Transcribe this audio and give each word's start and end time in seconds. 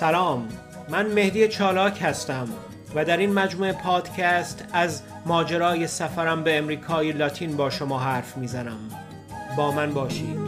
سلام. 0.00 0.48
من 0.88 1.06
مهدی 1.06 1.48
چالاک 1.48 2.02
هستم 2.02 2.48
و 2.94 3.04
در 3.04 3.16
این 3.16 3.32
مجموعه 3.32 3.72
پادکست 3.72 4.64
از 4.72 5.02
ماجرای 5.26 5.86
سفرم 5.86 6.44
به 6.44 6.58
امریکای 6.58 7.12
لاتین 7.12 7.56
با 7.56 7.70
شما 7.70 7.98
حرف 7.98 8.36
می‌زنم. 8.36 8.78
با 9.56 9.72
من 9.72 9.94
باشید. 9.94 10.39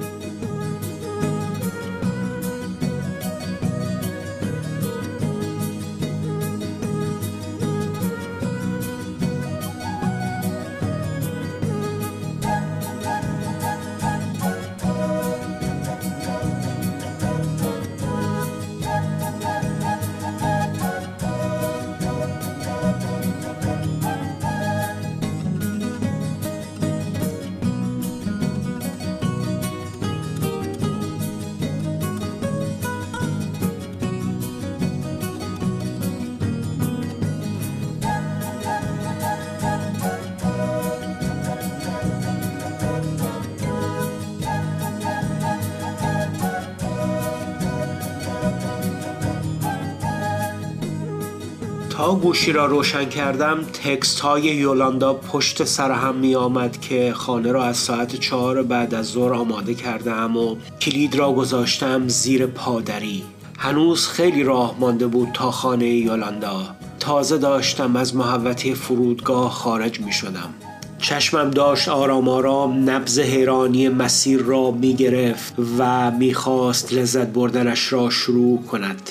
گوشی 52.15 52.53
را 52.53 52.67
روشن 52.67 53.05
کردم 53.05 53.59
تکست 53.63 54.21
های 54.21 54.43
یولاندا 54.43 55.15
پشت 55.15 55.65
سر 55.65 55.91
هم 55.91 56.15
می 56.15 56.35
آمد 56.35 56.81
که 56.81 57.13
خانه 57.13 57.53
را 57.53 57.65
از 57.65 57.77
ساعت 57.77 58.17
چهار 58.17 58.63
بعد 58.63 58.95
از 58.95 59.07
ظهر 59.07 59.33
آماده 59.33 59.75
کردم 59.75 60.37
و 60.37 60.57
کلید 60.81 61.15
را 61.17 61.33
گذاشتم 61.33 62.09
زیر 62.09 62.47
پادری 62.47 63.23
هنوز 63.59 64.09
خیلی 64.09 64.43
راه 64.43 64.77
مانده 64.81 65.07
بود 65.07 65.29
تا 65.35 65.51
خانه 65.51 65.89
یولاندا 65.89 66.77
تازه 67.01 67.39
داشتم 67.39 67.97
از 67.97 68.17
محوطه 68.17 68.75
فرودگاه 68.75 69.51
خارج 69.51 70.01
می 70.01 70.13
شدم 70.13 70.55
چشمم 70.99 71.51
داشت 71.51 71.89
آرام 71.89 72.29
آرام 72.29 72.91
نبز 72.91 73.19
حیرانی 73.19 73.89
مسیر 73.89 74.41
را 74.43 74.71
می 74.71 74.95
گرفت 74.95 75.55
و 75.79 76.11
می‌خواست 76.11 76.93
لذت 76.93 77.27
بردنش 77.27 77.93
را 77.93 78.11
شروع 78.11 78.63
کند. 78.63 79.11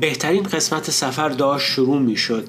بهترین 0.00 0.42
قسمت 0.42 0.90
سفر 0.90 1.28
داشت 1.28 1.66
شروع 1.66 1.98
می 1.98 2.16
شد 2.16 2.48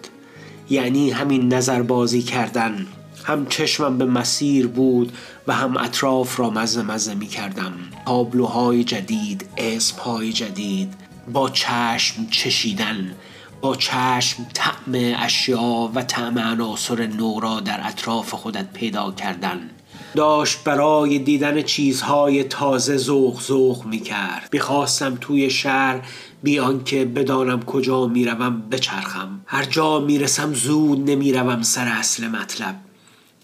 یعنی 0.69 1.11
همین 1.11 1.53
نظر 1.53 1.81
بازی 1.81 2.21
کردن. 2.21 2.87
هم 3.25 3.45
چشمم 3.45 3.97
به 3.97 4.05
مسیر 4.05 4.67
بود 4.67 5.11
و 5.47 5.53
هم 5.53 5.77
اطراف 5.77 6.39
را 6.39 6.49
مزه 6.49 6.81
مزه 6.81 7.13
می 7.13 7.27
کردم 7.27 7.73
تابلوهای 8.05 8.83
جدید 8.83 9.45
اسمهای 9.57 10.33
جدید 10.33 10.93
با 11.33 11.49
چشم 11.49 12.27
چشیدن 12.31 13.15
با 13.61 13.75
چشم 13.75 14.45
طعم 14.53 15.15
اشیا 15.23 15.91
و 15.95 16.01
طعم 16.01 16.39
عناصر 16.39 17.07
نو 17.07 17.39
را 17.39 17.59
در 17.59 17.79
اطراف 17.83 18.33
خودت 18.33 18.73
پیدا 18.73 19.11
کردن. 19.11 19.69
داشت 20.15 20.63
برای 20.63 21.19
دیدن 21.19 21.61
چیزهای 21.61 22.43
تازه 22.43 22.97
زوغ 22.97 23.41
زوغ 23.41 23.85
می 23.85 23.99
کرد 23.99 24.49
می‌خواستم 24.53 25.17
توی 25.21 25.49
شهر 25.49 26.01
بیان 26.43 26.83
که 26.83 27.05
بدانم 27.05 27.63
کجا 27.63 28.07
می‌روم 28.07 28.61
بچرخم. 28.71 29.41
هر 29.45 29.63
جا 29.63 29.99
می‌رسم 29.99 30.53
زود 30.53 31.09
نمی‌روم 31.09 31.61
سر 31.61 31.87
اصل 31.87 32.27
مطلب. 32.27 32.75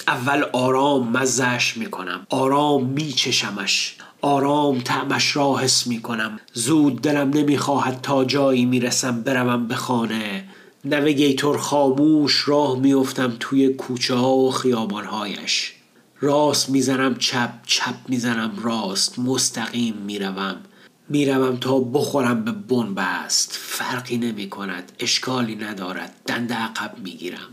اول 0.07 0.43
آرام 0.53 1.07
مزش 1.11 1.77
می‌کنم. 1.77 2.27
آرام 2.29 2.85
میچشمش. 2.85 3.95
آرام 4.21 4.79
تعمش 4.79 5.35
را 5.35 5.57
حس 5.57 5.87
می‌کنم. 5.87 6.39
زود 6.53 7.01
دلم 7.01 7.29
نمی‌خواهد 7.29 7.99
تا 8.03 8.25
جایی 8.25 8.65
می‌رسم 8.65 9.21
بروم 9.21 9.67
به 9.67 9.75
خانه. 9.75 10.43
نویگیتور 10.85 11.57
خاموش 11.57 12.47
راه 12.47 12.79
میفتم 12.79 13.33
توی 13.39 13.69
کوچه 13.69 14.15
ها 14.15 14.35
و 14.35 14.51
خیابانهایش. 14.51 15.73
راست 16.21 16.69
می‌زنم 16.69 17.15
چپ 17.15 17.49
چپ 17.65 17.95
می‌زنم 18.07 18.59
راست 18.61 19.19
مستقیم 19.19 19.93
می‌روم. 19.95 20.55
می‌روم 21.09 21.57
تا 21.57 21.79
بخورم 21.79 22.43
به 22.43 22.51
بنبست. 22.51 23.51
فرقی 23.61 24.17
نمی 24.17 24.49
کند 24.49 24.91
اشکالی 24.99 25.55
ندارد 25.55 26.15
دنده 26.27 26.55
عقب 26.55 26.99
می‌گیرم. 27.03 27.49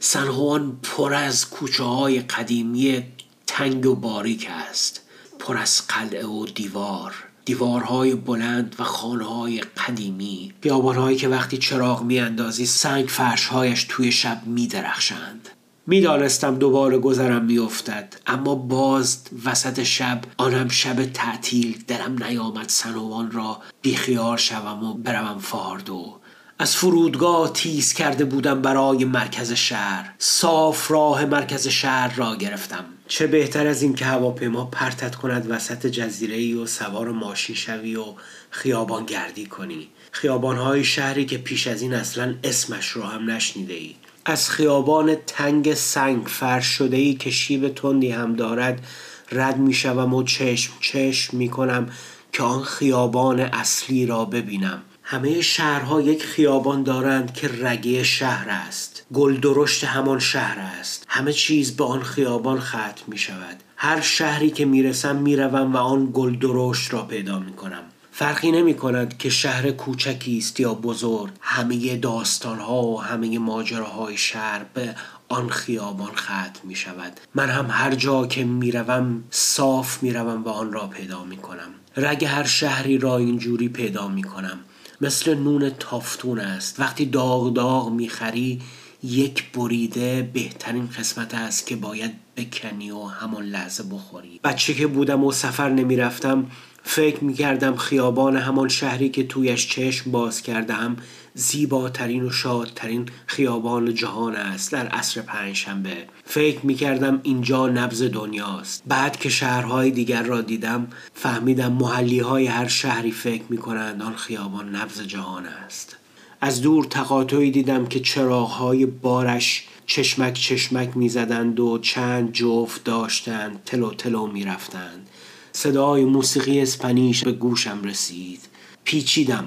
سنهوان 0.00 0.78
پر 0.82 1.14
از 1.14 1.50
کوچه 1.50 1.84
های 1.84 2.20
قدیمی 2.20 3.02
تنگ 3.46 3.86
و 3.86 3.94
باریک 3.94 4.48
است. 4.50 5.00
پر 5.38 5.56
از 5.56 5.82
قلعه 5.88 6.26
و 6.26 6.46
دیوار. 6.46 7.14
دیوارهای 7.44 8.14
بلند 8.14 8.76
و 8.78 8.84
خانههای 8.84 9.60
قدیمی. 9.60 10.52
بیابانهایی 10.60 11.16
که 11.16 11.28
وقتی 11.28 11.58
چراغ 11.58 12.02
میاندازی 12.02 12.66
سنگ 12.66 13.06
فرشهایش 13.08 13.86
توی 13.88 14.12
شب 14.12 14.42
میدرخشند. 14.46 15.48
می‌دانستم 15.90 16.58
دوباره 16.58 16.98
گذرم 16.98 17.44
میافتد 17.44 18.14
اما 18.26 18.54
باز 18.54 19.22
وسط 19.44 19.82
شب 19.82 20.20
آنم 20.36 20.68
شب 20.68 21.04
تعطیل 21.04 21.84
درم 21.86 22.24
نیامد 22.24 22.68
سنوان 22.68 23.30
را 23.30 23.58
بیخیال 23.82 24.36
شوم 24.36 24.84
و 24.84 24.94
بروم 24.94 25.38
فاردو. 25.38 26.20
از 26.58 26.76
فرودگاه 26.76 27.52
تیز 27.52 27.92
کرده 27.92 28.24
بودم 28.24 28.62
برای 28.62 29.04
مرکز 29.04 29.52
شهر. 29.52 30.14
صاف 30.18 30.90
راه 30.90 31.24
مرکز 31.24 31.68
شهر 31.68 32.16
را 32.16 32.36
گرفتم. 32.36 32.84
چه 33.08 33.26
بهتر 33.26 33.66
از 33.66 33.82
این 33.82 33.94
که 33.94 34.04
هواپیما 34.04 34.64
پرتت 34.64 35.14
کند 35.14 35.50
وسط 35.50 35.86
جزیره 35.86 36.36
ای 36.36 36.54
و 36.54 36.66
سوار 36.66 37.08
ماشین 37.08 37.56
شوی 37.56 37.96
و 37.96 38.04
خیابان 38.50 39.04
گردی 39.04 39.46
کنی. 39.46 39.88
خیابانهای 40.12 40.84
شهری 40.84 41.26
که 41.26 41.38
پیش 41.38 41.66
از 41.66 41.82
این 41.82 41.94
اصلا 41.94 42.34
اسمش 42.44 42.88
رو 42.88 43.02
هم 43.02 43.30
نشنیده 43.30 43.74
ای 43.74 43.94
از 44.30 44.50
خیابان 44.50 45.14
تنگ 45.14 45.74
سنگ 45.74 46.26
فرش 46.26 46.66
شده 46.66 46.96
ای 46.96 47.14
که 47.14 47.30
شیب 47.30 47.68
تندی 47.68 48.10
هم 48.10 48.36
دارد 48.36 48.86
رد 49.32 49.56
می 49.58 49.74
شوم 49.74 50.14
و 50.14 50.22
چشم 50.22 50.72
چشم 50.80 51.36
می 51.36 51.48
کنم 51.48 51.86
که 52.32 52.42
آن 52.42 52.62
خیابان 52.62 53.40
اصلی 53.40 54.06
را 54.06 54.24
ببینم. 54.24 54.82
همه 55.02 55.40
شهرها 55.40 56.00
یک 56.00 56.24
خیابان 56.24 56.82
دارند 56.82 57.34
که 57.34 57.50
رگه 57.60 58.02
شهر 58.02 58.48
است. 58.48 59.06
گل 59.14 59.36
درشت 59.36 59.84
همان 59.84 60.18
شهر 60.18 60.58
است. 60.58 61.04
همه 61.08 61.32
چیز 61.32 61.76
به 61.76 61.84
آن 61.84 62.02
خیابان 62.02 62.60
ختم 62.60 63.04
می 63.06 63.18
شود 63.18 63.56
هر 63.76 64.00
شهری 64.00 64.50
که 64.50 64.64
می‌رسم 64.64 65.16
می‌روم 65.16 65.74
و 65.74 65.76
آن 65.76 66.10
گل 66.12 66.36
درشت 66.36 66.92
را 66.92 67.02
پیدا 67.02 67.38
می 67.38 67.52
کنم 67.52 67.82
فرقی 68.18 68.50
نمی 68.50 68.74
کند 68.74 69.18
که 69.18 69.30
شهر 69.30 69.70
کوچکی 69.70 70.38
است 70.38 70.60
یا 70.60 70.74
بزرگ. 70.74 71.30
همه 71.40 71.96
داستان 71.96 72.58
ها 72.58 72.82
و 72.82 73.02
همه 73.02 73.38
ماجراهای 73.38 74.16
شهر 74.16 74.64
به 74.74 74.94
آن 75.28 75.48
خیابان 75.48 76.14
ختم 76.14 76.60
می 76.64 76.74
شود 76.74 77.20
من 77.34 77.48
هم 77.48 77.66
هر 77.70 77.94
جا 77.94 78.26
که 78.26 78.44
می‌روم 78.44 79.24
صاف 79.30 80.02
می‌روم 80.02 80.44
و 80.44 80.48
آن 80.48 80.72
را 80.72 80.86
پیدا 80.86 81.24
می 81.24 81.36
کنم 81.36 81.70
رگ 81.96 82.24
هر 82.24 82.44
شهری 82.44 82.98
را 82.98 83.16
اینجوری 83.16 83.68
پیدا 83.68 84.08
می 84.08 84.22
کنم 84.22 84.58
مثل 85.00 85.34
نون 85.34 85.70
تافتون 85.70 86.38
است. 86.38 86.80
وقتی 86.80 87.06
داغ 87.06 87.54
داغ 87.54 87.90
می‌خری 87.90 88.62
یک 89.02 89.52
بریده 89.52 90.30
بهترین 90.34 90.88
قسمت 90.98 91.34
است 91.34 91.66
که 91.66 91.76
باید 91.76 92.12
بکنی 92.36 92.90
و 92.90 93.04
همون 93.04 93.44
لحظه 93.44 93.82
بخوری. 93.82 94.40
بچه 94.44 94.74
که 94.74 94.86
بودم 94.86 95.24
و 95.24 95.32
سفر 95.32 95.68
نمی‌رفتم 95.68 96.46
فکر 96.90 97.24
می 97.24 97.34
کردم 97.34 97.76
خیابان 97.76 98.36
همان 98.36 98.68
شهری 98.68 99.08
که 99.08 99.26
تویش 99.26 99.68
چشم 99.68 100.10
باز 100.10 100.42
کردم 100.42 100.96
زیباترین 101.34 102.24
و 102.24 102.30
شادترین 102.30 103.06
خیابان 103.26 103.94
جهان 103.94 104.36
است 104.36 104.72
در 104.72 104.86
عصر 104.86 105.20
پنجشنبه. 105.20 105.96
فکر 106.24 106.66
می 106.66 106.74
کردم 106.74 107.20
اینجا 107.22 107.68
نبز 107.68 108.02
دنیاست. 108.02 108.82
بعد 108.86 109.16
که 109.16 109.28
شهرهای 109.28 109.90
دیگر 109.90 110.22
را 110.22 110.40
دیدم 110.40 110.88
فهمیدم 111.14 111.72
محلی 111.72 112.18
های 112.18 112.46
هر 112.46 112.68
شهری 112.68 113.12
فکر 113.12 113.44
می 113.48 113.58
کنند 113.58 114.02
آن 114.02 114.14
خیابان 114.14 114.76
نبز 114.76 115.00
جهان 115.00 115.46
است. 115.46 115.96
از 116.40 116.62
دور 116.62 116.84
تقاطعی 116.84 117.50
دیدم 117.50 117.86
که 117.86 118.00
چراغهای 118.00 118.86
بارش 118.86 119.64
چشمک 119.86 120.32
چشمک 120.32 120.96
می‌زدند 120.96 121.60
و 121.60 121.78
چند 121.78 122.32
جفت 122.32 122.84
داشتند 122.84 123.64
تلو 123.64 123.94
تلو 123.94 124.26
می‌رفتند. 124.26 125.08
صدای 125.52 126.04
موسیقی 126.04 126.60
اسپانیش 126.60 127.24
به 127.24 127.32
گوشم 127.32 127.82
رسید. 127.84 128.40
پیچیدم. 128.84 129.46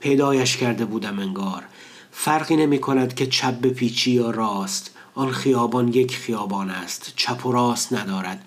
پیدایش 0.00 0.56
کرده 0.56 0.84
بودم 0.84 1.18
انگار. 1.18 1.62
فرقی 2.10 2.56
نمی 2.56 2.78
کند 2.78 3.14
که 3.14 3.26
چپ 3.26 3.54
به 3.54 3.70
پیچی 3.70 4.10
یا 4.10 4.30
راست. 4.30 4.90
آن 5.14 5.30
خیابان 5.30 5.88
یک 5.88 6.16
خیابان 6.16 6.70
است. 6.70 7.12
چپ 7.16 7.46
و 7.46 7.52
راست 7.52 7.92
ندارد. 7.92 8.44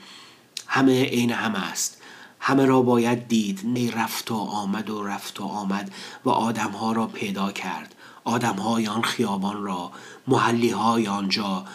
همه 0.68 1.06
عین 1.06 1.32
هم 1.32 1.56
است. 1.56 1.98
همه 2.40 2.66
را 2.66 2.82
باید 2.82 3.28
دید. 3.28 3.62
نی 3.64 3.92
رفت 3.92 4.32
و 4.32 4.36
آمد 4.36 4.90
و 4.90 5.04
رفت 5.04 5.42
و 5.42 5.44
آمد 5.44 5.92
و 6.26 6.30
آدمها 6.30 6.92
را 6.92 7.08
پیدا 7.08 7.52
کرد. 7.52 7.96
آدمهای 8.24 8.88
آن 8.88 9.02
خیابان 9.02 9.64
را 9.64 9.92
محلی 10.28 10.70
های 10.70 11.08
آنجا. 11.08 11.66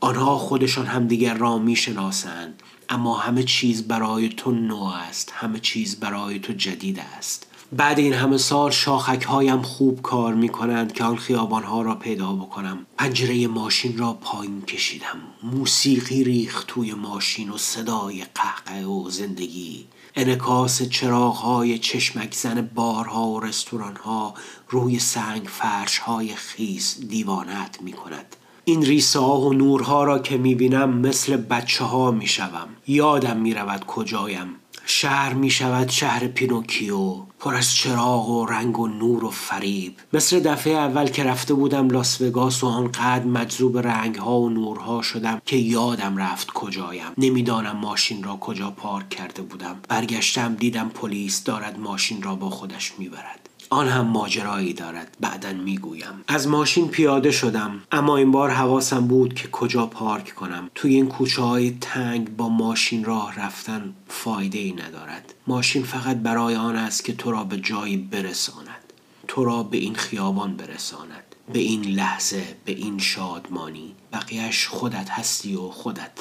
آنها 0.00 0.38
خودشان 0.38 0.86
همدیگر 0.86 1.34
را 1.34 1.58
می‌شناسند 1.58 2.62
اما 2.88 3.18
همه 3.18 3.42
چیز 3.42 3.88
برای 3.88 4.28
تو 4.28 4.50
نو 4.50 4.82
است 4.82 5.32
همه 5.34 5.60
چیز 5.60 6.00
برای 6.00 6.38
تو 6.38 6.52
جدید 6.52 6.98
است. 7.18 7.46
بعد 7.72 7.98
این 7.98 8.12
همه 8.12 8.38
سال 8.38 8.70
شاخک 8.70 9.22
هایم 9.22 9.62
خوب 9.62 10.02
کار 10.02 10.34
می 10.34 10.48
کنند 10.48 10.92
که 10.92 11.04
آن 11.04 11.16
خیابان 11.16 11.62
ها 11.62 11.82
را 11.82 11.94
پیدا 11.94 12.32
بکنم. 12.32 12.86
پنجره 12.98 13.46
ماشین 13.46 13.98
را 13.98 14.12
پایین 14.12 14.62
کشیدم. 14.62 15.20
موسیقی 15.42 16.24
ریخت 16.24 16.66
توی 16.66 16.94
ماشین 16.94 17.50
و 17.50 17.58
صدای 17.58 18.24
قهقه 18.34 18.84
و 18.84 19.10
زندگی. 19.10 19.86
انعکاس 20.14 20.82
چراغ 20.82 21.36
های 21.36 21.78
چشمک 21.78 22.34
زن 22.34 22.70
بارها 22.74 23.28
و 23.28 23.40
رستوران 23.40 23.96
ها 23.96 24.34
روی 24.68 24.98
سنگ 24.98 25.46
فرش 25.46 25.98
های 25.98 26.34
خیس 26.34 27.00
دیوانت 27.08 27.82
می 27.82 27.92
کند 27.92 28.36
این 28.68 28.82
ریسه 28.82 29.18
ها 29.18 29.40
و 29.40 29.52
نورها 29.52 30.04
را 30.04 30.18
که 30.18 30.36
می 30.36 30.54
بینم 30.54 30.98
مثل 30.98 31.36
بچه 31.36 31.84
ها 31.84 32.10
می 32.10 32.26
شوم. 32.26 32.68
یادم 32.86 33.36
می 33.36 33.54
رود 33.54 33.84
کجایم. 33.84 34.46
شهر 34.86 35.34
می 35.34 35.50
شود 35.50 35.88
شهر 35.88 36.26
پینوکیو 36.26 37.14
پر 37.40 37.54
از 37.54 37.74
چراغ 37.74 38.28
و 38.28 38.46
رنگ 38.46 38.78
و 38.78 38.88
نور 38.88 39.24
و 39.24 39.30
فریب. 39.30 39.94
مثل 40.12 40.40
دفعه 40.40 40.72
اول 40.72 41.06
که 41.06 41.24
رفته 41.24 41.54
بودم 41.54 41.90
لاس 41.90 42.20
وگاس 42.20 42.64
و 42.64 42.66
آنقدر 42.66 43.24
مجذوب 43.24 43.78
رنگ 43.78 44.16
ها 44.16 44.40
و 44.40 44.50
نورها 44.50 45.02
شدم 45.02 45.42
که 45.46 45.56
یادم 45.56 46.16
رفت 46.16 46.50
کجایم. 46.50 47.12
نمی‌دانم 47.18 47.76
ماشین 47.76 48.22
را 48.22 48.36
کجا 48.36 48.70
پارک 48.70 49.08
کرده 49.08 49.42
بودم. 49.42 49.76
برگشتم 49.88 50.54
دیدم 50.54 50.88
پلیس 50.88 51.44
دارد 51.44 51.78
ماشین 51.78 52.22
را 52.22 52.34
با 52.34 52.50
خودش 52.50 52.92
می‌برد. 52.98 53.47
آن 53.70 53.88
هم 53.88 54.06
ماجرایی 54.06 54.72
دارد 54.72 55.16
بعدا 55.20 55.52
می‌گویم. 55.52 56.24
از 56.28 56.48
ماشین 56.48 56.88
پیاده 56.88 57.30
شدم 57.30 57.82
اما 57.92 58.16
این 58.16 58.30
بار 58.30 58.50
حواسم 58.50 59.06
بود 59.06 59.34
که 59.34 59.48
کجا 59.48 59.86
پارک 59.86 60.34
کنم. 60.34 60.70
توی 60.74 60.94
این 60.94 61.08
کوچه 61.08 61.42
های 61.42 61.76
تنگ 61.80 62.36
با 62.36 62.48
ماشین 62.48 63.04
راه 63.04 63.40
رفتن 63.40 63.94
فایده 64.08 64.58
ای 64.58 64.72
ندارد. 64.72 65.34
ماشین 65.46 65.82
فقط 65.82 66.16
برای 66.16 66.54
آن 66.54 66.76
است 66.76 67.04
که 67.04 67.12
تو 67.12 67.30
را 67.30 67.44
به 67.44 67.56
جایی 67.56 67.96
برساند. 67.96 68.92
تو 69.28 69.44
را 69.44 69.62
به 69.62 69.76
این 69.76 69.94
خیابان 69.94 70.56
برساند. 70.56 71.34
به 71.52 71.58
این 71.58 71.84
لحظه 71.84 72.42
به 72.64 72.72
این 72.72 72.98
شادمانی. 72.98 73.94
بقیهش 74.12 74.66
خودت 74.66 75.10
هستی 75.10 75.54
و 75.54 75.68
خودت. 75.68 76.12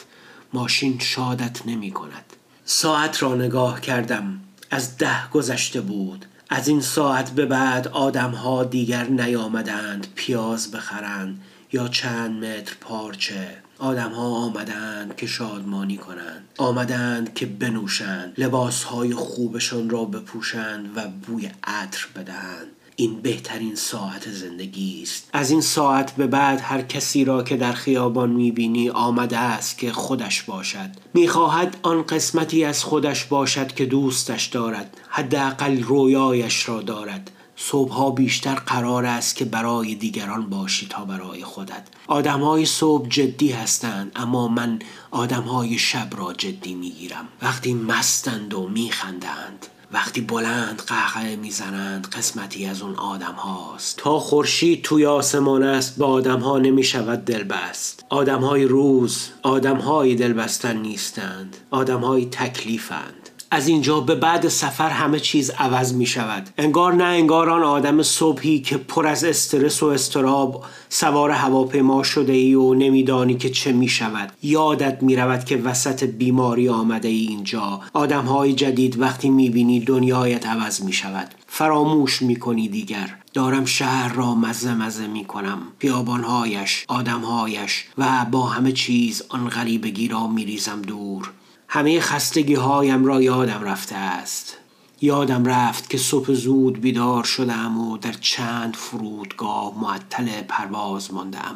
ماشین 0.54 1.00
شادت 1.00 1.66
نمی 1.66 1.92
کند 1.92 2.34
ساعت 2.66 3.24
را 3.24 3.36
نگاه 3.36 3.82
کردم. 3.82 4.40
از 4.72 4.98
ده 4.98 5.30
گذشته 5.30 5.82
بود. 5.82 6.26
از 6.50 6.68
این 6.68 6.82
ساعت 6.82 7.32
به 7.32 7.46
بعد 7.46 7.88
آدمها 7.88 8.64
دیگر 8.64 9.04
نیامدند 9.04 10.08
پیاز 10.16 10.72
بخرند 10.72 11.42
یا 11.72 11.88
چند 11.88 12.46
متر 12.46 12.76
پارچه. 12.82 13.58
آدمها 13.80 14.28
آمدند 14.28 15.16
که 15.16 15.28
شادمانی 15.28 15.98
کنند 15.98 16.46
آمدند 16.58 17.34
که 17.34 17.46
بنوشند 17.46 18.34
لباسهای 18.38 19.14
خوبشان 19.14 19.90
را 19.90 20.06
بپوشند 20.06 20.98
و 20.98 21.08
بوی 21.08 21.52
عطر 21.64 22.08
بدهند. 22.16 22.68
این 23.00 23.22
بهترین 23.22 23.76
ساعت 23.76 24.30
زندگی 24.30 25.04
است. 25.04 25.30
از 25.34 25.52
این 25.52 25.62
ساعت 25.62 26.16
به 26.16 26.28
بعد 26.28 26.62
هر 26.62 26.82
کسی 26.82 27.26
را 27.26 27.44
که 27.44 27.58
در 27.58 27.72
خیابان 27.72 28.30
می‌بینی 28.30 28.90
آمده 28.90 29.38
است 29.38 29.78
که 29.78 29.92
خودش 29.92 30.44
باشد. 30.44 30.90
می‌خواهد 31.14 31.78
آن 31.84 32.04
قسمتی 32.04 32.64
از 32.64 32.84
خودش 32.84 33.26
باشد 33.26 33.76
که 33.76 33.86
دوستش 33.86 34.46
دارد. 34.46 34.98
حداقل 35.10 35.84
رویایش 35.84 36.70
را 36.70 36.82
دارد. 36.82 37.32
صبحها 37.56 38.12
بیشتر 38.12 38.56
قرار 38.56 39.06
است 39.06 39.36
که 39.36 39.46
برای 39.46 39.96
دیگران 39.96 40.50
باشی 40.50 40.88
تا 40.88 41.06
برای 41.06 41.44
خودت. 41.44 41.88
آدمهای 42.08 42.66
صبح 42.66 43.10
جدی 43.10 43.52
هستند 43.52 44.12
اما 44.16 44.48
من 44.48 44.80
آدمهای 45.12 45.78
شب 45.78 46.10
را 46.18 46.34
جدی 46.34 46.76
می‌گیرم. 46.76 47.28
وقتی 47.42 47.74
مستند 47.74 48.54
و 48.54 48.68
میخندند. 48.68 49.66
وقتی 49.92 50.22
بلند 50.22 50.82
قهقه 50.88 51.36
می‌زنند 51.36 52.08
قسمتی 52.08 52.66
از 52.66 52.82
اون 52.82 52.96
آدم 52.96 53.34
هاست 53.34 53.98
تا 53.98 54.20
خورشید 54.20 54.82
توی 54.82 55.06
آسمان 55.06 55.64
است 55.64 55.98
به 55.98 56.06
آدم 56.06 56.40
ها 56.40 56.58
نمی 56.58 56.84
شود 56.84 57.26
دل 57.26 57.44
بست 57.44 58.06
آدم 58.10 58.40
های 58.40 58.66
روز 58.66 59.30
آدم 59.44 59.78
های 59.78 60.16
دلبستن 60.16 60.78
نیستند. 60.78 61.58
آدم 61.72 62.00
های 62.00 62.26
تکلیفند. 62.26 63.30
از 63.52 63.68
اینجا 63.68 64.00
به 64.00 64.16
بعد 64.16 64.48
سفر 64.48 64.90
همه 64.90 65.20
چیز 65.20 65.50
عوض 65.50 65.94
می 65.94 66.06
شود. 66.06 66.50
انگار 66.58 66.94
نه 66.94 67.04
انگار 67.04 67.50
آن 67.50 67.64
آدم 67.64 68.04
صبحی 68.04 68.60
که 68.60 68.78
پر 68.78 69.08
از 69.08 69.24
استرس 69.24 69.84
و 69.84 69.86
استراب 69.86 70.66
سوار 70.90 71.32
هواپیما 71.32 72.04
شده 72.04 72.34
ای 72.34 72.56
و 72.56 72.74
نمیدانی 72.74 73.36
که 73.36 73.50
چه 73.50 73.72
می 73.72 73.88
شود. 73.88 74.32
یادت 74.44 75.04
می 75.04 75.16
رود 75.16 75.44
که 75.44 75.58
وسط 75.58 76.04
بیماری 76.04 76.70
آمده 76.70 77.08
ای 77.08 77.28
اینجا. 77.28 77.80
آدم 77.94 78.26
های 78.26 78.54
جدید 78.54 79.00
وقتی 79.00 79.30
می 79.30 79.50
بینی 79.50 79.80
دنیایت 79.80 80.48
عوض 80.48 80.82
می 80.82 80.94
شود. 80.94 81.28
فراموش 81.48 82.22
می 82.22 82.36
کنی 82.36 82.68
دیگر. 82.68 83.16
دارم 83.34 83.66
شهر 83.66 84.14
را 84.14 84.36
مزه 84.36 84.74
مزه 84.74 85.08
می 85.08 85.26
کنم. 85.26 85.60
پیابانهایش 85.80 86.86
آدمهایش 86.88 87.86
و 87.98 88.26
با 88.32 88.46
همه 88.46 88.72
چیز 88.72 89.24
آن 89.30 89.50
غریبگی 89.50 90.08
را 90.08 90.28
می 90.28 90.46
ریزم 90.46 90.82
دور. 90.82 91.32
همه 91.68 92.00
خستگی 92.00 92.54
هایم 92.54 93.06
را 93.06 93.22
یادم 93.22 93.64
رفته 93.64 93.96
است. 93.96 94.58
یادم 95.02 95.46
رفت 95.46 95.90
که 95.90 95.98
صبح 95.98 96.34
زود 96.34 96.82
بیدار 96.82 97.24
شدم 97.24 97.78
و 97.78 97.98
در 97.98 98.14
چند 98.22 98.76
فرودگاه 98.76 99.74
معطل 99.82 100.28
پرواز 100.48 101.14
ماندم. 101.14 101.56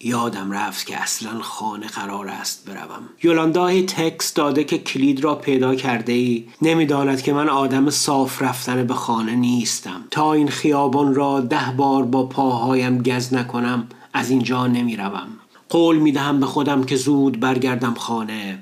یادم 0.00 0.52
رفت 0.52 0.86
که 0.86 1.02
اصلا 1.02 1.40
خانه 1.40 1.86
قرار 1.86 2.28
است 2.28 2.64
بروم. 2.66 3.08
یولاندا 3.22 3.82
تکس 3.82 4.34
داده 4.34 4.64
که 4.64 4.78
کلید 4.78 5.24
را 5.24 5.34
پیدا 5.34 5.74
کرده 5.74 6.12
ای 6.12 6.44
نمی‌داند 6.62 7.22
که 7.22 7.32
من 7.32 7.48
آدم 7.48 7.90
صاف 7.90 8.42
رفتن 8.42 8.86
به 8.86 8.94
خانه 8.94 9.34
نیستم. 9.34 10.04
تا 10.10 10.32
این 10.32 10.48
خیابان 10.48 11.14
را 11.14 11.40
ده 11.40 11.74
بار 11.76 12.04
با 12.04 12.26
پاهایم 12.26 13.02
گز 13.02 13.34
نکنم 13.34 13.88
از 14.12 14.30
اینجا 14.30 14.66
نمی‌روم. 14.66 15.28
قول 15.68 15.96
می‌دهم 15.98 16.40
به 16.40 16.46
خودم 16.46 16.84
که 16.84 16.96
زود 16.96 17.40
برگردم 17.40 17.94
خانه. 17.94 18.58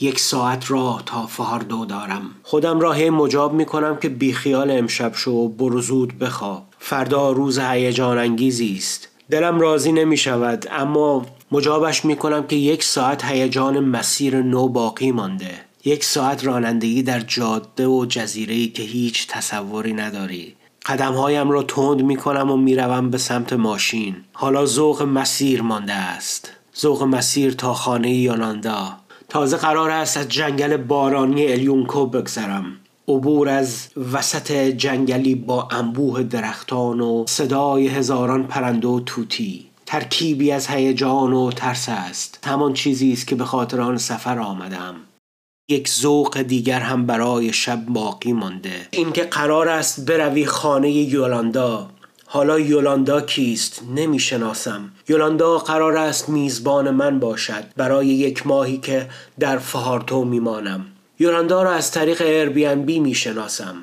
یک 0.00 0.20
ساعت 0.20 0.70
راه 0.70 1.02
تا 1.06 1.26
فهاردو 1.26 1.84
دارم. 1.84 2.30
خودم 2.42 2.80
را 2.80 2.92
هی 2.92 3.10
مجاب 3.10 3.52
می 3.52 3.64
کنم 3.64 3.96
که 3.96 4.08
بیخیال 4.08 4.70
امشب 4.70 5.14
شو 5.14 5.48
برو 5.48 5.80
زود 5.80 6.18
بخواب. 6.18 6.62
فردا 6.78 7.32
روز 7.32 7.58
هیجان 7.58 8.18
انگیزی 8.18 8.74
است. 8.78 9.08
دلم 9.30 9.60
راضی 9.60 9.92
نمی 9.92 10.16
شود 10.16 10.66
اما 10.70 11.26
مجابش 11.52 12.04
می 12.04 12.16
کنم 12.16 12.46
که 12.46 12.56
یک 12.56 12.84
ساعت 12.84 13.24
هیجان 13.24 13.80
مسیر 13.80 14.42
نو 14.42 14.68
باقی 14.68 15.12
مانده. 15.12 15.50
یک 15.84 16.04
ساعت 16.04 16.44
رانندگی 16.44 17.02
در 17.02 17.20
جاده 17.20 17.86
و 17.86 18.06
جزیره 18.08 18.66
که 18.66 18.82
هیچ 18.82 19.26
تصوری 19.26 19.92
نداری. 19.92 20.54
قدمهایم 20.86 21.50
را 21.50 21.62
تند 21.62 22.02
می 22.02 22.16
کنم 22.16 22.50
و 22.50 22.56
می‌روم 22.56 23.10
به 23.10 23.18
سمت 23.18 23.52
ماشین. 23.52 24.16
حالا 24.32 24.66
ذوق 24.66 25.02
مسیر 25.02 25.62
مانده 25.62 25.92
است. 25.92 26.52
ذوق 26.80 27.02
مسیر 27.02 27.52
تا 27.52 27.74
خانه 27.74 28.14
یوناندا 28.14 28.96
تازه 29.28 29.56
قرار 29.56 29.90
است 29.90 30.16
از 30.16 30.28
جنگل 30.28 30.76
بارانی 30.76 31.46
الیونکو 31.46 32.06
بگذرم. 32.06 32.64
عبور 33.08 33.48
از 33.48 33.88
وسط 34.12 34.52
جنگلی 34.52 35.34
با 35.34 35.68
انبوه 35.70 36.22
درختان 36.22 37.00
و 37.00 37.24
صدای 37.28 37.88
هزاران 37.88 38.46
پرنده 38.46 38.88
و 38.88 39.00
توتی. 39.00 39.66
ترکیبی 39.86 40.52
از 40.52 40.66
هیجان 40.66 41.32
و 41.32 41.50
ترس 41.52 41.88
است. 41.88 42.38
همان 42.46 42.72
چیزی 42.72 43.12
است 43.12 43.26
که 43.26 43.34
به 43.34 43.44
خاطر 43.44 43.80
آن 43.80 43.98
سفر 43.98 44.38
آمدم. 44.38 44.94
یک 45.70 45.88
ذوق 45.88 46.42
دیگر 46.42 46.80
هم 46.80 47.06
برای 47.06 47.52
شب 47.52 47.86
باقی 47.86 48.32
مانده. 48.32 48.88
اینکه 48.90 49.22
قرار 49.22 49.68
است 49.68 50.06
بروی 50.06 50.46
خانه 50.46 50.90
یولاندا. 50.90 51.90
حالا 52.36 52.60
یولاندا 52.60 53.20
کیست 53.20 53.82
نمی‌شناسم. 53.94 54.90
یولاندا 55.08 55.58
قرار 55.58 55.96
است 55.96 56.28
میزبان 56.28 56.90
من 56.90 57.18
باشد. 57.18 57.64
برای 57.76 58.06
یک 58.06 58.46
ماهی 58.46 58.78
که 58.78 59.08
در 59.38 59.58
فهارتو 59.58 60.24
میمانم. 60.24 60.86
یولاندا 61.18 61.62
را 61.62 61.70
از 61.72 61.90
طریق 61.90 62.22
بی 62.74 62.98
می‌شناسم. 62.98 63.74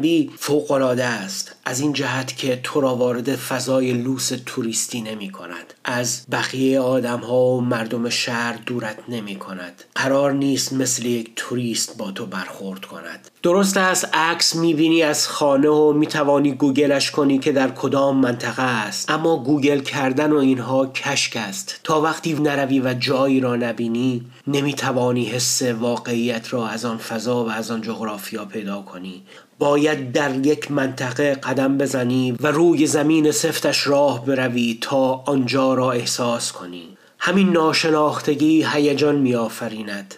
بی 0.00 0.30
فوق 0.38 0.70
العاده 0.70 1.04
است. 1.04 1.54
از 1.64 1.80
این 1.80 1.92
جهت 1.92 2.36
که 2.36 2.60
تو 2.62 2.80
را 2.80 2.94
وارد 2.94 3.36
فضای 3.36 3.92
لوس 3.92 4.32
توریستی 4.46 5.00
نمی 5.00 5.30
کند 5.30 5.74
از 5.84 6.22
بقیه 6.32 6.80
آدم 6.80 7.20
ها 7.20 7.44
و 7.44 7.60
مردم 7.60 8.08
شهر 8.08 8.58
دورت 8.66 8.98
نمی 9.08 9.36
کند 9.36 9.84
قرار 9.94 10.32
نیست 10.32 10.72
مثل 10.72 11.06
یک 11.06 11.32
توریست 11.36 11.96
با 11.96 12.10
تو 12.10 12.26
برخورد 12.26 12.84
کند. 12.84 13.30
درست 13.44 13.76
است 13.76 14.08
عکس 14.12 14.56
می‌بینی 14.56 15.02
از 15.02 15.28
خانه 15.28 15.68
و 15.68 15.92
می‌توانی 15.92 16.52
گوگلش 16.52 17.10
کنی 17.10 17.38
که 17.38 17.52
در 17.52 17.70
کدام 17.70 18.16
منطقه 18.16 18.62
است. 18.62 19.10
اما 19.10 19.36
گوگل 19.36 19.80
کردن 19.80 20.32
و 20.32 20.36
اینها 20.36 20.86
کشک 20.86 21.36
است. 21.36 21.80
تا 21.84 22.00
وقتی 22.00 22.32
نروی 22.32 22.80
و 22.80 22.94
جایی 22.94 23.40
را 23.40 23.56
نبینی 23.56 24.22
نمی‌توانی 24.46 25.24
حس 25.24 25.62
واقعیت 25.62 26.52
را 26.52 26.68
از 26.68 26.84
آن 26.84 26.98
فضا 26.98 27.44
و 27.44 27.50
از 27.50 27.70
آن 27.70 27.80
جغرافیا 27.80 28.44
پیدا 28.44 28.82
کنی. 28.82 29.22
باید 29.58 30.12
در 30.12 30.46
یک 30.46 30.70
منطقه 30.70 31.34
قدم 31.34 31.78
بزنی 31.78 32.36
و 32.40 32.46
روی 32.46 32.86
زمین 32.86 33.30
سفتش 33.30 33.86
راه 33.86 34.24
بروی 34.24 34.78
تا 34.80 35.22
آنجا 35.26 35.74
را 35.74 35.92
احساس 35.92 36.52
کنی. 36.52 36.88
همین 37.18 37.50
ناشناختگی 37.50 38.66
هیجان 38.72 39.16
میآفریند. 39.16 40.14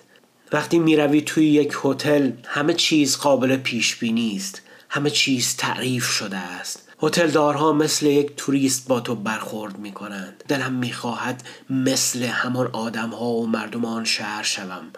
وقتی 0.52 0.78
می‌روی 0.78 1.20
توی 1.20 1.46
یک 1.46 1.76
هتل 1.84 2.30
همه 2.44 2.74
چیز 2.74 3.16
قابل 3.16 3.56
پیش 3.56 3.96
بینی 3.96 4.36
است. 4.36 4.62
همه 4.88 5.10
چیز 5.10 5.56
تعریف 5.56 6.04
شده 6.10 6.36
است. 6.36 6.88
هتلدارها 7.02 7.72
مثل 7.72 8.06
یک 8.06 8.32
توریست 8.36 8.88
با 8.88 9.00
تو 9.00 9.14
برخورد 9.14 9.78
می 9.78 9.92
کنند 9.92 10.44
دلم 10.48 10.72
می 10.72 10.92
خواهد 10.92 11.42
مثل 11.70 12.22
همان 12.22 12.66
آدم 12.72 13.10
ها 13.10 13.26
و 13.26 13.46
مردمان 13.46 14.04
شهر 14.04 14.42
شوم. 14.42 14.90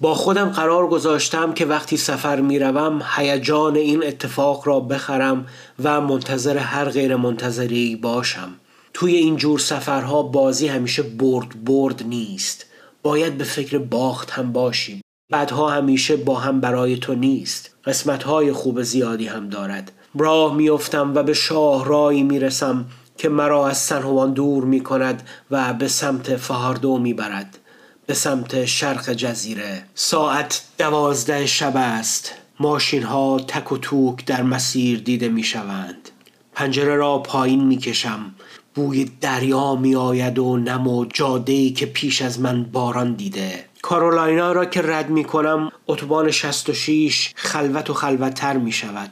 با 0.00 0.14
خودم 0.14 0.48
قرار 0.48 0.88
گذاشتم 0.88 1.52
که 1.52 1.66
وقتی 1.66 1.96
سفر 1.96 2.40
می 2.40 2.58
روم 2.58 3.02
هیجان 3.16 3.76
این 3.76 4.06
اتفاق 4.06 4.68
را 4.68 4.80
بخرم 4.80 5.46
و 5.82 6.00
منتظر 6.00 6.56
هر 6.58 6.84
غیر 6.84 7.16
منتظری 7.16 7.96
باشم. 7.96 8.54
توی 8.94 9.14
این 9.14 9.36
جور 9.36 9.58
سفرها 9.58 10.22
بازی 10.22 10.68
همیشه 10.68 11.02
برد 11.02 11.64
برد 11.64 12.02
نیست. 12.02 12.66
باید 13.02 13.38
به 13.38 13.44
فکر 13.44 13.78
باخت 13.78 14.30
هم 14.30 14.52
باشی 14.52 15.00
بعدها 15.30 15.70
همیشه 15.70 16.16
با 16.16 16.34
هم 16.34 16.60
برای 16.60 16.96
تو 16.96 17.14
نیست. 17.14 17.76
قسمت 17.84 18.22
های 18.22 18.52
خوب 18.52 18.82
زیادی 18.82 19.26
هم 19.26 19.48
دارد. 19.48 19.92
راه 20.18 20.54
میافتم 20.54 21.14
و 21.14 21.22
به 21.22 21.34
شاه 21.34 21.84
رایی 21.84 22.22
می‌رسم 22.22 22.86
که 23.18 23.28
مرا 23.28 23.68
از 23.68 23.78
سنهوان 23.78 24.32
دور 24.32 24.64
می 24.64 24.80
کند 24.80 25.28
و 25.50 25.74
به 25.74 25.88
سمت 25.88 26.36
فهاردو 26.36 26.98
می 26.98 27.14
برد 27.14 27.58
به 28.06 28.14
سمت 28.14 28.64
شرق 28.64 29.12
جزیره. 29.12 29.82
ساعت 29.94 30.62
دوازده 30.78 31.46
شب 31.46 31.72
است. 31.76 32.32
ماشین 32.60 33.02
ها 33.02 33.40
تک 33.48 33.72
و 33.72 33.78
توک 33.78 34.24
در 34.24 34.42
مسیر 34.42 35.00
دیده 35.00 35.28
می 35.28 35.42
شوند 35.42 36.08
پنجره 36.52 36.96
را 36.96 37.18
پایین 37.18 37.64
می 37.64 37.76
کشم 37.76 38.34
بوی 38.74 39.10
دریا 39.20 39.74
می 39.74 39.94
آید 39.94 40.38
و 40.38 40.56
نم 40.56 40.86
و 40.86 41.04
جاده 41.04 41.70
که 41.70 41.86
پیش 41.86 42.22
از 42.22 42.40
من 42.40 42.62
باران 42.62 43.14
دیده. 43.14 43.64
کارولاینا 43.82 44.52
را 44.52 44.64
که 44.64 44.82
رد 44.82 45.10
می 45.10 45.24
کنم 45.24 45.72
اتوبان 45.86 46.30
66 46.30 47.32
خلوت 47.36 47.90
و 47.90 47.94
خلوتتر 47.94 48.56
می 48.56 48.72
شود 48.72 49.10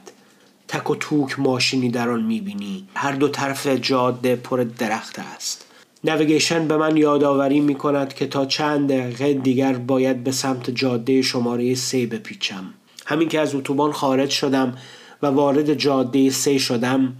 تک 0.67 0.89
و 0.89 0.95
توک 0.95 1.39
ماشینی 1.39 1.89
در 1.89 2.09
آن 2.09 2.23
می 2.23 2.41
بینی 2.41 2.87
هر 2.95 3.11
دو 3.11 3.27
طرف 3.27 3.67
جاده 3.67 4.35
پر 4.35 4.65
درخت 4.77 5.19
است. 5.19 5.65
نویگیشن 6.03 6.67
به 6.67 6.77
من 6.77 6.97
یادآوری 6.97 7.59
می 7.59 7.75
کند 7.75 8.13
که 8.13 8.27
تا 8.27 8.45
چند 8.45 8.89
دقیقه 8.89 9.33
دیگر 9.33 9.73
باید 9.73 10.23
به 10.23 10.31
سمت 10.31 10.69
جاده 10.69 11.21
شماره 11.21 11.75
سه 11.75 12.05
بپیچم. 12.05 12.73
همین 13.05 13.29
که 13.29 13.39
از 13.39 13.55
اتوبان 13.55 13.91
خارج 13.91 14.29
شدم 14.29 14.77
و 15.21 15.27
وارد 15.27 15.73
جاده 15.73 16.29
سه 16.29 16.57
شدم 16.57 17.15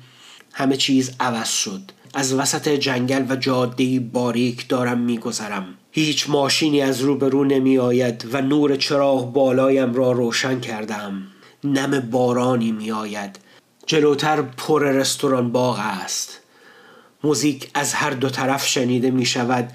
همه 0.54 0.78
چیز 0.78 1.12
عوض 1.20 1.50
شد. 1.50 1.82
از 2.14 2.34
وسط 2.34 2.70
جنگل 2.70 3.26
و 3.30 3.36
جاده 3.36 4.00
باریک 4.00 4.68
دارم 4.68 4.98
میگذرم. 4.98 5.66
هیچ 5.92 6.30
ماشینی 6.30 6.82
از 6.82 7.02
روبرو 7.02 7.44
نمی 7.44 7.78
آید 7.78 8.28
و 8.32 8.42
نور 8.42 8.76
چراغ 8.76 9.34
بالایم 9.34 9.94
را 9.94 10.12
روشن 10.12 10.60
کردم 10.60 11.24
نم 11.64 12.00
بارانی 12.00 12.72
می 12.72 12.92
آید 12.92 13.40
جلوتر 13.86 14.42
پر 14.42 14.84
رستوران 14.84 15.52
باغ 15.52 15.80
است. 15.80 16.40
موزیک 17.24 17.70
از 17.74 17.94
هر 17.94 18.12
دو 18.12 18.30
طرف 18.30 18.68
شنیده 18.68 19.12
می 19.12 19.26
شود 19.26 19.72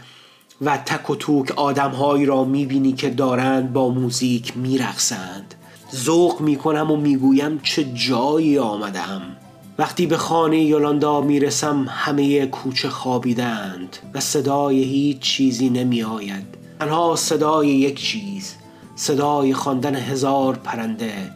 و 0.60 0.76
تک 0.76 1.10
و 1.10 1.14
توک 1.16 1.50
آدمهایی 1.50 2.26
را 2.26 2.44
می 2.44 2.66
بینی 2.66 2.92
که 2.92 3.10
دارند 3.10 3.72
با 3.72 3.88
موزیک 3.88 4.56
می 4.56 4.78
رقصند. 4.78 5.54
ذوق 5.94 6.40
می 6.40 6.56
کنم 6.56 6.90
و 6.90 6.96
می 6.96 7.16
گویم 7.16 7.60
چه 7.62 7.84
جایی 7.84 8.58
آمدم 8.58 9.36
وقتی 9.78 10.06
به 10.06 10.16
خانه 10.16 10.58
یولاندا 10.58 11.20
می‌رسم 11.20 11.86
همه 11.88 12.46
کوچه 12.46 12.88
خوابیدند 12.88 13.96
و 14.14 14.20
صدای 14.20 14.82
هیچ 14.82 15.18
چیزی 15.18 15.70
نمی 15.70 16.02
آید. 16.02 16.44
تنها 16.80 17.16
صدای 17.16 17.68
یک 17.68 18.00
چیز 18.00 18.54
صدای 18.96 19.54
خواندن 19.54 19.94
هزار 19.94 20.56
پرنده. 20.56 21.30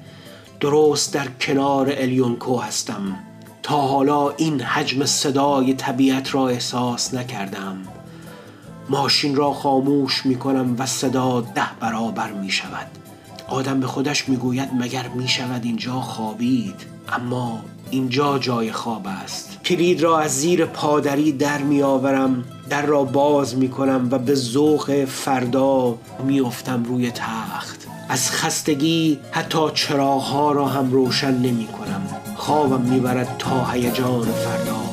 درست 0.61 1.14
در 1.14 1.28
کنار 1.40 1.92
الیونکو 1.99 2.59
هستم. 2.59 3.16
تا 3.62 3.80
حالا 3.80 4.30
این 4.30 4.61
حجم 4.61 5.04
صدای 5.04 5.75
طبیعت 5.75 6.35
را 6.35 6.49
احساس 6.49 7.14
نکردم. 7.14 7.76
ماشین 8.88 9.37
را 9.37 9.52
خاموش 9.52 10.26
می 10.26 10.37
کنم 10.37 10.76
و 10.78 10.87
صدا 10.87 11.40
ده 11.40 11.66
برابر 11.80 12.33
می 12.33 12.50
شود. 12.50 12.87
آدم 13.49 13.80
به 13.80 13.87
خودش 13.87 14.28
می 14.28 14.37
گوید 14.37 14.68
مگر 14.78 15.09
می 15.09 15.28
شود 15.28 15.64
اینجا 15.64 16.00
خوابید؟ 16.00 16.75
اما 17.09 17.61
اینجا 17.90 18.38
جای 18.38 18.73
خواب 18.73 19.07
است. 19.07 19.59
کلید 19.64 20.02
را 20.02 20.18
از 20.21 20.40
زیر 20.40 20.64
پادری 20.64 21.33
در 21.33 21.59
می 21.59 21.83
آورم 21.83 22.45
در 22.71 22.87
را 22.87 23.04
باز 23.04 23.57
می 23.57 23.68
کنم 23.68 24.09
و 24.11 24.18
به 24.18 24.35
ذوق 24.35 25.04
فردا 25.04 25.99
می 26.25 26.40
افتم 26.40 26.85
روی 26.85 27.11
تخت. 27.11 27.87
از 28.09 28.30
خستگی 28.30 29.18
حتی 29.30 29.71
چراغها 29.75 30.52
را 30.52 30.66
هم 30.66 30.92
روشن 30.92 31.35
نمی 31.35 31.66
کنم 31.66 32.07
خوابم 32.37 32.80
می‌برد 32.80 33.37
تا 33.38 33.64
هیجان 33.64 34.23
فردا. 34.23 34.88